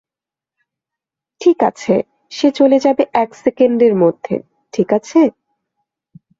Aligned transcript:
ঠিক 1.41 1.57
আছে, 1.63 1.95
সে 2.31 2.47
চলে 2.51 2.77
যাবে 2.79 3.03
এক 3.13 3.29
সেকেন্ডের 3.35 3.93
মধ্যে, 3.95 4.35
ঠিক 4.73 4.89
আছে? 4.93 5.19